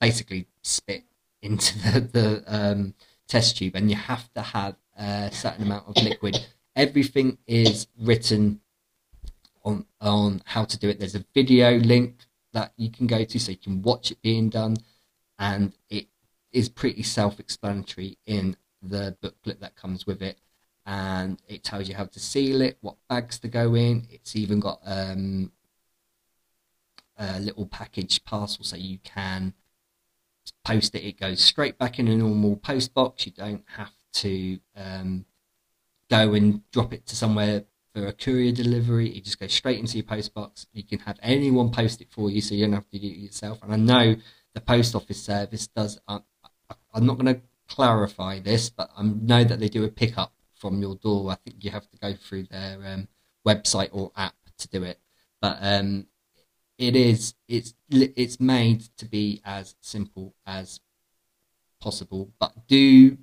basically 0.01 0.47
spit 0.63 1.05
into 1.43 1.79
the, 1.93 2.01
the 2.01 2.45
um, 2.47 2.95
test 3.29 3.57
tube, 3.57 3.75
and 3.75 3.91
you 3.91 3.97
have 3.97 4.33
to 4.35 4.43
have 4.43 4.77
a 4.99 5.31
certain 5.33 5.65
amount 5.65 5.89
of 5.89 6.03
liquid. 6.03 6.47
Everything 6.75 7.39
is 7.47 7.87
written 7.99 8.61
on 9.65 9.87
on 10.01 10.43
how 10.45 10.65
to 10.65 10.79
do 10.79 10.89
it. 10.89 10.99
There's 10.99 11.15
a 11.15 11.25
video 11.35 11.79
link 11.79 12.27
that 12.53 12.73
you 12.77 12.91
can 12.91 13.07
go 13.07 13.25
to 13.25 13.39
so 13.39 13.51
you 13.51 13.59
can 13.59 13.83
watch 13.83 14.11
it 14.11 14.23
being 14.23 14.49
done, 14.49 14.77
and 15.39 15.73
it 15.91 16.07
is 16.53 16.69
pretty 16.69 17.03
self-explanatory 17.03 18.19
in 18.27 18.57
the 18.83 19.17
booklet 19.21 19.61
that 19.61 19.77
comes 19.77 20.07
with 20.07 20.23
it, 20.23 20.39
and 20.85 21.41
it 21.49 21.65
tells 21.65 21.89
you 21.89 21.95
how 21.95 22.05
to 22.05 22.21
seal 22.21 22.61
it, 22.61 22.79
what 22.81 22.97
bags 23.09 23.39
to 23.41 23.49
go 23.49 23.75
in. 23.75 24.07
It's 24.11 24.37
even 24.37 24.61
got 24.61 24.81
um, 24.85 25.53
a 27.19 27.41
little 27.41 27.67
package 27.67 28.25
parcel 28.25 28.65
so 28.65 28.77
you 28.77 28.99
can 29.03 29.55
post 30.67 30.95
it. 30.97 31.05
It 31.05 31.21
goes 31.21 31.41
straight 31.41 31.79
back 31.79 31.99
in 31.99 32.09
a 32.09 32.17
normal 32.17 32.57
post 32.57 32.93
box. 32.93 33.25
You 33.25 33.33
don't 33.33 33.65
have 33.77 33.93
to 34.15 34.59
um, 34.77 35.25
go 36.11 36.35
and 36.35 36.69
drop 36.73 36.93
it 36.93 37.07
to 37.07 37.17
somewhere 37.17 37.65
for 37.95 38.07
a 38.07 38.13
courier 38.13 38.53
delivery. 38.53 39.11
It 39.11 39.25
just 39.25 39.39
goes 39.39 39.53
straight 39.53 39.79
into 39.79 39.97
your 39.97 40.05
post 40.05 40.35
box. 40.35 40.67
You 40.73 40.83
can 40.83 40.99
have 41.01 41.19
anyone 41.23 41.71
post 41.71 42.01
it 42.01 42.09
for 42.11 42.31
you, 42.31 42.41
so 42.41 42.55
you 42.55 42.65
don't 42.65 42.75
have 42.75 42.91
to 42.91 42.99
do 42.99 43.07
it 43.07 43.17
yourself. 43.17 43.63
And 43.63 43.73
I 43.73 43.77
know 43.77 44.17
the 44.55 44.61
post 44.61 44.95
office 44.95 45.23
service 45.23 45.69
does. 45.69 46.01
I'm 46.09 47.07
not 47.07 47.19
going 47.19 47.35
to 47.35 47.41
clarify 47.69 48.41
this, 48.41 48.69
but 48.69 48.91
I 48.97 49.03
know 49.03 49.45
that 49.45 49.61
they 49.61 49.69
do 49.69 49.85
a 49.85 49.89
pickup 49.89 50.33
from 50.55 50.81
your 50.81 50.97
door. 50.97 51.31
I 51.31 51.37
think 51.37 51.63
you 51.63 51.71
have 51.71 51.89
to 51.91 51.97
go 51.99 52.15
through 52.15 52.45
their 52.45 52.79
um, 52.85 53.09
website 53.47 53.91
or 53.93 54.11
app 54.17 54.35
to 54.59 54.69
do 54.69 54.83
it. 54.83 54.99
But 55.41 55.59
um, 55.61 56.07
it 56.79 56.95
is 56.95 57.35
it's 57.49 57.75
it's 57.91 58.41
made 58.41 58.83
to 58.99 59.05
be 59.07 59.41
as 59.45 59.77
simple 59.81 60.35
as 60.47 60.81
possible. 61.81 62.33
But 62.39 62.67
do 62.67 63.19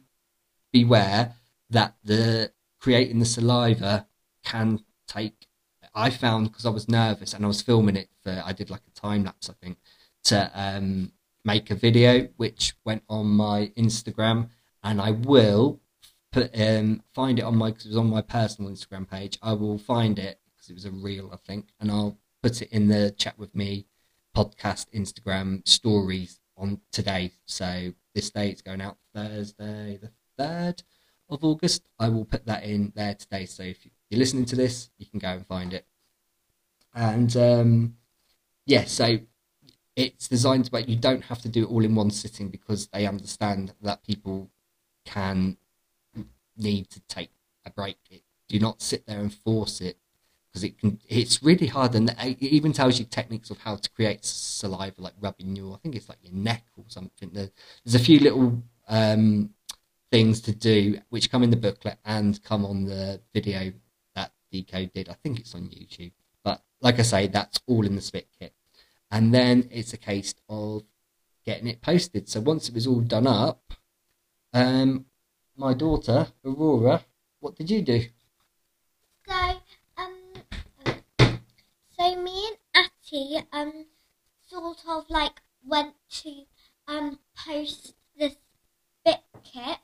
beware 0.72 1.36
that 1.69 1.95
the 2.03 2.51
creating 2.79 3.19
the 3.19 3.25
saliva 3.25 4.07
can 4.43 4.83
take. 5.07 5.48
I 5.95 6.10
found 6.10 6.51
because 6.51 6.65
I 6.65 6.69
was 6.69 6.89
nervous 6.89 7.33
and 7.33 7.45
I 7.45 7.48
was 7.48 7.62
filming 7.62 7.95
it 7.95 8.10
for. 8.24 8.41
I 8.43 8.53
did 8.53 8.69
like 8.69 8.81
a 8.88 9.00
time 9.00 9.24
lapse, 9.24 9.50
I 9.50 9.53
think, 9.53 9.77
to 10.25 10.51
um, 10.55 11.12
make 11.45 11.69
a 11.69 11.75
video 11.75 12.29
which 12.38 12.74
went 12.83 13.03
on 13.07 13.27
my 13.27 13.72
Instagram, 13.77 14.50
and 14.83 15.00
I 15.00 15.12
will 15.12 15.79
put 16.31 16.50
um, 16.60 17.03
find 17.13 17.38
it 17.38 17.43
on 17.43 17.55
my 17.57 17.69
because 17.69 17.86
it 17.86 17.89
was 17.89 17.98
on 17.98 18.10
my 18.10 18.22
personal 18.22 18.72
Instagram 18.72 19.07
page. 19.07 19.38
I 19.43 19.53
will 19.53 19.77
find 19.77 20.17
it 20.17 20.39
because 20.55 20.69
it 20.69 20.74
was 20.74 20.86
a 20.86 20.91
reel, 20.91 21.29
I 21.31 21.38
think, 21.38 21.67
and 21.79 21.91
I'll 21.91 22.17
put 22.43 22.62
it 22.62 22.71
in 22.73 22.89
the 22.89 23.09
chat 23.12 23.39
with 23.39 23.55
me 23.55 23.85
podcast 24.35 24.88
Instagram 24.93 25.65
stories 25.67 26.41
on 26.57 26.81
today. 26.91 27.31
So 27.45 27.93
this 28.13 28.29
day 28.29 28.50
it's 28.50 28.62
going 28.62 28.81
out 28.81 28.97
Thursday 29.15 29.97
the 30.01 30.12
third 30.38 30.83
of 31.29 31.43
August. 31.43 31.88
I 31.97 32.09
will 32.09 32.25
put 32.25 32.45
that 32.45 32.63
in 32.65 32.91
there 32.95 33.15
today. 33.15 33.45
So 33.45 33.63
if 33.63 33.77
you're 34.09 34.19
listening 34.19 34.43
to 34.45 34.57
this, 34.57 34.89
you 34.97 35.05
can 35.05 35.19
go 35.19 35.29
and 35.29 35.47
find 35.47 35.73
it. 35.73 35.88
And 36.93 37.35
um, 37.38 37.95
yeah, 38.65 38.83
so 38.83 39.19
it's 39.95 40.27
designed 40.27 40.69
but 40.69 40.89
you 40.89 40.97
don't 40.97 41.23
have 41.23 41.41
to 41.43 41.50
do 41.50 41.63
it 41.63 41.69
all 41.69 41.85
in 41.85 41.95
one 41.95 42.12
sitting 42.12 42.50
because 42.50 42.88
they 42.88 43.07
understand 43.07 43.73
that 43.81 44.03
people 44.03 44.50
can 45.05 45.55
need 46.57 46.89
to 46.89 47.00
take 47.07 47.31
a 47.65 47.69
break. 47.69 47.97
It, 48.09 48.23
do 48.50 48.59
not 48.59 48.81
sit 48.81 49.05
there 49.07 49.19
and 49.19 49.33
force 49.33 49.79
it 49.79 49.97
because 50.53 50.63
it 50.63 50.77
can. 50.77 51.00
It's 51.10 51.41
really 51.41 51.65
hard, 51.65 51.95
and 51.95 52.10
it 52.19 52.41
even 52.41 52.74
tells 52.74 53.00
you 53.00 53.05
techniques 53.05 53.50
of 53.50 53.57
how 53.57 53.75
to 53.75 53.89
create 53.89 54.24
saliva, 54.24 55.01
like 55.01 55.13
rubbing 55.19 55.55
your. 55.55 55.74
I 55.74 55.77
think 55.79 55.95
it's 55.95 56.07
like 56.10 56.19
your 56.22 56.33
neck 56.33 56.63
or 56.77 56.83
something. 56.88 57.31
There's 57.33 57.95
a 57.95 58.00
few 58.00 58.19
little 58.19 58.62
um, 58.88 59.50
things 60.12 60.41
to 60.41 60.51
do 60.53 61.00
which 61.10 61.31
come 61.31 61.41
in 61.41 61.50
the 61.50 61.57
booklet 61.57 61.98
and 62.05 62.41
come 62.43 62.65
on 62.65 62.86
the 62.86 63.19
video 63.33 63.74
that 64.15 64.31
Decode 64.51 64.93
did. 64.93 65.10
I 65.10 65.13
think 65.13 65.39
it's 65.39 65.55
on 65.55 65.63
YouTube, 65.63 66.12
but 66.43 66.62
like 66.81 67.00
I 67.00 67.03
say, 67.03 67.27
that's 67.27 67.60
all 67.65 67.86
in 67.86 67.95
the 67.95 68.01
spit 68.01 68.27
kit, 68.39 68.53
and 69.10 69.33
then 69.33 69.67
it's 69.72 69.93
a 69.93 69.98
case 69.98 70.36
of 70.50 70.83
getting 71.45 71.67
it 71.67 71.81
posted. 71.81 72.29
So 72.29 72.41
once 72.41 72.69
it 72.69 72.75
was 72.75 72.86
all 72.86 73.01
done 73.01 73.25
up, 73.25 73.74
um, 74.53 75.05
my 75.57 75.74
daughter 75.74 76.27
Aurora, 76.45 77.03
what 77.39 77.55
did 77.55 77.72
you 77.72 77.81
do? 77.81 78.05
Um, 79.27 79.62
so 82.13 82.22
me 82.22 82.48
and 82.75 82.86
Atty, 82.86 83.38
um, 83.51 83.86
sort 84.48 84.77
of 84.88 85.10
like 85.10 85.41
went 85.65 85.96
to 86.10 86.43
um 86.88 87.20
post 87.36 87.93
this 88.17 88.36
bit 89.05 89.20
kit, 89.43 89.77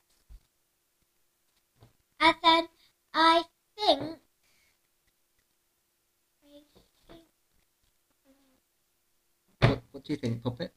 and 2.19 2.36
then 2.43 2.67
I 3.13 3.43
think. 3.75 4.17
What, 9.62 9.81
what 9.91 10.03
do 10.03 10.13
you 10.13 10.17
think, 10.17 10.43
Puppet? 10.43 10.74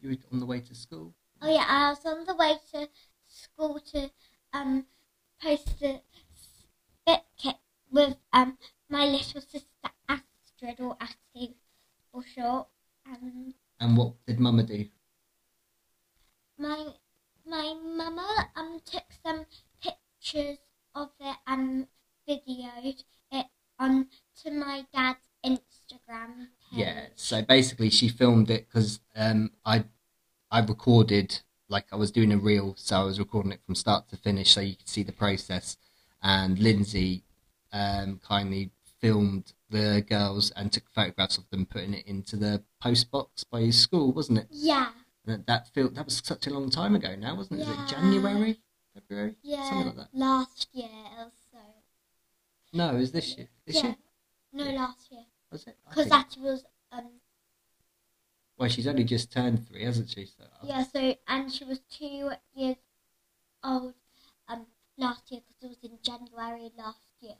You 0.00 0.10
were 0.10 0.16
on 0.32 0.40
the 0.40 0.46
way 0.46 0.60
to 0.60 0.74
school. 0.74 1.14
Oh 1.40 1.52
yeah, 1.52 1.64
I 1.68 1.90
was 1.90 2.04
on 2.04 2.24
the 2.24 2.34
way 2.34 2.56
to 2.72 2.88
school 3.26 3.80
to 3.92 4.10
um 4.52 4.86
post 5.40 5.80
the 5.80 6.00
bit 7.06 7.20
kit 7.36 7.56
with 7.94 8.16
um 8.32 8.58
my 8.90 9.06
little 9.06 9.40
sister 9.40 9.88
Astrid 10.08 10.80
or 10.80 10.96
Atty 11.00 11.56
for 12.12 12.22
short. 12.24 12.66
Um, 13.06 13.54
And 13.80 13.96
what 13.96 14.14
did 14.26 14.40
Mama 14.40 14.64
do? 14.64 14.86
my 16.58 16.86
my 17.46 17.74
mama 17.84 18.48
um 18.56 18.80
took 18.84 19.04
some 19.24 19.44
pictures 19.82 20.58
of 20.94 21.10
it 21.20 21.36
and 21.46 21.86
videoed 22.28 23.02
it 23.32 23.46
on 23.78 24.08
to 24.42 24.50
my 24.50 24.86
dad's 24.92 25.18
Instagram 25.44 26.48
page. 26.70 26.78
Yeah. 26.78 27.06
So 27.16 27.42
basically, 27.42 27.90
she 27.90 28.08
filmed 28.08 28.50
it 28.50 28.66
because 28.68 29.00
um, 29.14 29.50
I 29.64 29.84
I 30.50 30.60
recorded 30.60 31.40
like 31.68 31.86
I 31.92 31.96
was 31.96 32.10
doing 32.12 32.32
a 32.32 32.38
reel, 32.38 32.74
so 32.78 32.96
I 32.96 33.04
was 33.04 33.18
recording 33.18 33.52
it 33.52 33.60
from 33.66 33.74
start 33.74 34.08
to 34.10 34.16
finish, 34.16 34.52
so 34.52 34.60
you 34.60 34.76
could 34.76 34.88
see 34.88 35.02
the 35.02 35.12
process. 35.12 35.76
And 36.22 36.58
Lindsay 36.58 37.23
um, 37.74 38.20
kindly 38.26 38.70
filmed 39.00 39.52
the 39.68 40.02
girls 40.08 40.50
and 40.52 40.72
took 40.72 40.88
photographs 40.94 41.36
of 41.36 41.50
them 41.50 41.66
putting 41.66 41.92
it 41.92 42.06
into 42.06 42.36
the 42.36 42.62
post 42.80 43.10
box 43.10 43.44
by 43.44 43.60
his 43.60 43.78
school, 43.78 44.12
wasn't 44.12 44.38
it? 44.38 44.46
Yeah, 44.50 44.90
That 45.26 45.46
that, 45.46 45.68
feel, 45.74 45.90
that 45.90 46.04
was 46.04 46.22
such 46.24 46.46
a 46.46 46.50
long 46.50 46.70
time 46.70 46.94
ago 46.94 47.14
now, 47.16 47.34
wasn't 47.34 47.60
it? 47.60 47.66
Yeah. 47.66 47.84
it 47.84 47.88
January, 47.88 48.60
February, 48.94 49.36
yeah. 49.42 49.68
something 49.68 49.88
like 49.88 49.96
that? 49.96 50.08
Last 50.14 50.68
year 50.72 50.88
also. 51.18 51.58
No, 52.72 52.96
it 52.96 53.00
was 53.00 53.12
this 53.12 53.36
year. 53.36 53.48
This 53.66 53.76
yeah. 53.76 53.82
year 53.86 53.96
No, 54.52 54.64
last 54.70 55.10
year. 55.10 55.24
was 55.50 55.66
it? 55.66 55.76
Because 55.88 56.08
that 56.08 56.36
was 56.38 56.64
um 56.92 57.08
Well, 58.56 58.68
she's 58.68 58.86
only 58.86 59.04
just 59.04 59.32
turned 59.32 59.66
three, 59.68 59.84
hasn't 59.84 60.10
she? 60.10 60.26
So 60.26 60.44
yeah. 60.62 60.84
So 60.84 61.16
and 61.26 61.52
she 61.52 61.64
was 61.64 61.80
two 61.90 62.30
years 62.54 62.76
old 63.64 63.94
um 64.48 64.66
last 64.96 65.30
year 65.32 65.40
because 65.40 65.62
it 65.62 65.68
was 65.68 65.90
in 65.90 65.98
January 66.02 66.70
last 66.78 67.00
year. 67.20 67.34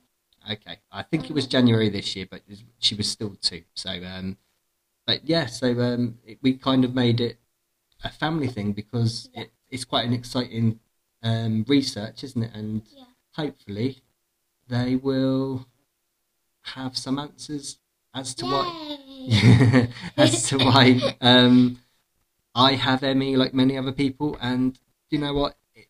Okay, 0.50 0.78
I 0.92 1.02
think 1.02 1.30
it 1.30 1.32
was 1.32 1.46
January 1.46 1.88
this 1.88 2.14
year, 2.14 2.26
but 2.30 2.42
she 2.78 2.94
was 2.94 3.10
still 3.10 3.34
two. 3.40 3.62
So, 3.74 3.90
um, 4.04 4.36
but 5.06 5.28
yeah, 5.28 5.46
so 5.46 5.80
um, 5.80 6.18
it, 6.26 6.38
we 6.42 6.54
kind 6.54 6.84
of 6.84 6.94
made 6.94 7.20
it 7.20 7.38
a 8.04 8.10
family 8.10 8.48
thing 8.48 8.72
because 8.72 9.30
Yeah. 9.34 9.42
it, 9.42 9.52
it's 9.70 9.84
quite 9.84 10.06
an 10.06 10.12
exciting 10.14 10.80
um, 11.22 11.64
research, 11.68 12.24
isn't 12.24 12.42
it? 12.42 12.52
And 12.54 12.82
Yeah. 12.96 13.04
hopefully, 13.34 14.02
they 14.68 14.96
will 14.96 15.66
have 16.62 16.96
some 16.96 17.18
answers 17.18 17.78
as 18.14 18.34
to 18.36 18.46
why 18.46 18.68
as 20.16 20.48
to 20.48 20.58
why 20.58 21.00
um, 21.20 21.78
I 22.54 22.74
have 22.74 23.02
ME 23.04 23.36
like 23.36 23.54
many 23.54 23.76
other 23.78 23.92
people, 23.92 24.36
and 24.40 24.78
you 25.10 25.18
know 25.18 25.34
what? 25.34 25.56
It, 25.74 25.88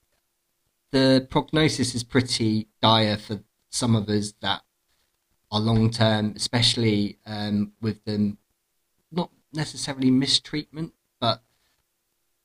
the 0.92 1.26
prognosis 1.30 1.94
is 1.94 2.04
pretty 2.04 2.68
dire 2.82 3.16
for 3.18 3.40
some 3.74 3.96
of 3.96 4.08
us 4.08 4.32
that 4.40 4.62
are 5.50 5.60
long 5.60 5.90
term, 5.90 6.32
especially 6.36 7.18
um, 7.26 7.72
with 7.80 8.04
them 8.04 8.38
not 9.10 9.30
necessarily 9.52 10.10
mistreatment, 10.10 10.92
but 11.20 11.42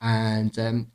and 0.00 0.56
um, 0.58 0.92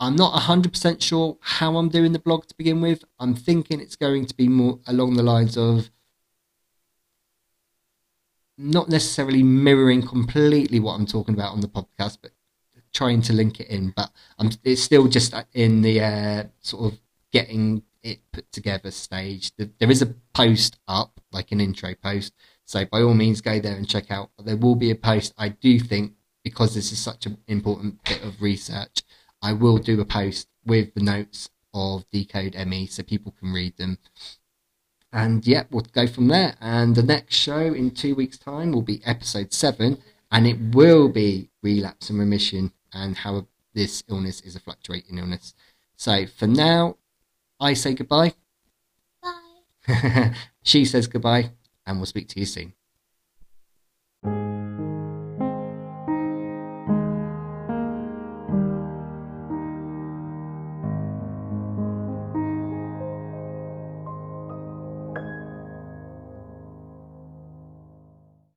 I'm 0.00 0.16
not 0.16 0.32
100% 0.42 1.02
sure 1.02 1.36
how 1.42 1.76
I'm 1.76 1.90
doing 1.90 2.12
the 2.12 2.18
blog 2.18 2.46
to 2.46 2.56
begin 2.56 2.80
with. 2.80 3.04
I'm 3.18 3.34
thinking 3.34 3.80
it's 3.80 3.96
going 3.96 4.24
to 4.26 4.34
be 4.34 4.48
more 4.48 4.80
along 4.86 5.14
the 5.14 5.22
lines 5.22 5.58
of 5.58 5.90
not 8.56 8.88
necessarily 8.88 9.42
mirroring 9.42 10.06
completely 10.06 10.80
what 10.80 10.94
I'm 10.94 11.04
talking 11.04 11.34
about 11.34 11.52
on 11.52 11.60
the 11.60 11.68
podcast, 11.68 12.16
but 12.22 12.30
trying 12.94 13.20
to 13.22 13.34
link 13.34 13.60
it 13.60 13.68
in. 13.68 13.92
But 13.94 14.10
I'm, 14.38 14.50
it's 14.64 14.82
still 14.82 15.06
just 15.06 15.34
in 15.52 15.82
the 15.82 16.00
uh, 16.00 16.44
sort 16.60 16.94
of 16.94 16.98
getting 17.30 17.82
it 18.02 18.20
put 18.32 18.50
together 18.52 18.90
stage. 18.90 19.52
There 19.58 19.90
is 19.90 20.00
a 20.00 20.14
post 20.32 20.78
up, 20.88 21.20
like 21.30 21.52
an 21.52 21.60
intro 21.60 21.94
post. 21.94 22.32
So 22.64 22.86
by 22.86 23.02
all 23.02 23.12
means, 23.12 23.42
go 23.42 23.60
there 23.60 23.76
and 23.76 23.86
check 23.86 24.10
out. 24.10 24.30
But 24.34 24.46
there 24.46 24.56
will 24.56 24.76
be 24.76 24.90
a 24.90 24.94
post. 24.94 25.34
I 25.36 25.50
do 25.50 25.78
think 25.78 26.14
because 26.42 26.74
this 26.74 26.90
is 26.90 26.98
such 26.98 27.26
an 27.26 27.36
important 27.46 28.02
bit 28.04 28.22
of 28.24 28.40
research 28.40 29.02
I 29.42 29.52
will 29.52 29.78
do 29.78 30.00
a 30.00 30.04
post 30.04 30.48
with 30.64 30.94
the 30.94 31.02
notes 31.02 31.50
of 31.72 32.08
Decode 32.10 32.54
ME 32.66 32.86
so 32.86 33.02
people 33.02 33.34
can 33.38 33.52
read 33.52 33.76
them. 33.76 33.98
And 35.12 35.46
yeah, 35.46 35.64
we'll 35.70 35.86
go 35.92 36.06
from 36.06 36.28
there. 36.28 36.54
And 36.60 36.94
the 36.94 37.02
next 37.02 37.34
show 37.34 37.58
in 37.58 37.90
two 37.90 38.14
weeks' 38.14 38.38
time 38.38 38.72
will 38.72 38.82
be 38.82 39.00
episode 39.04 39.52
seven, 39.52 40.02
and 40.30 40.46
it 40.46 40.58
will 40.74 41.08
be 41.08 41.50
relapse 41.62 42.10
and 42.10 42.18
remission 42.18 42.72
and 42.92 43.16
how 43.16 43.46
this 43.74 44.02
illness 44.08 44.40
is 44.40 44.56
a 44.56 44.60
fluctuating 44.60 45.18
illness. 45.18 45.54
So 45.96 46.26
for 46.26 46.46
now, 46.46 46.96
I 47.58 47.74
say 47.74 47.94
goodbye. 47.94 48.34
Bye. 49.22 50.34
she 50.62 50.84
says 50.84 51.06
goodbye, 51.06 51.50
and 51.86 51.98
we'll 51.98 52.06
speak 52.06 52.28
to 52.28 52.40
you 52.40 52.46
soon. 52.46 52.74